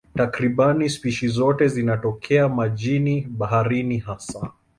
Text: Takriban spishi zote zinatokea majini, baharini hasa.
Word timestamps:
Takriban 0.17 0.89
spishi 0.89 1.27
zote 1.27 1.67
zinatokea 1.67 2.49
majini, 2.49 3.21
baharini 3.29 3.97
hasa. 3.97 4.51